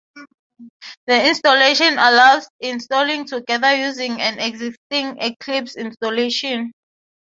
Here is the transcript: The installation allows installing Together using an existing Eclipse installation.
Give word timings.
The 1.05 1.27
installation 1.27 1.93
allows 1.99 2.49
installing 2.59 3.25
Together 3.27 3.75
using 3.75 4.19
an 4.19 4.39
existing 4.39 5.19
Eclipse 5.21 5.75
installation. 5.75 6.71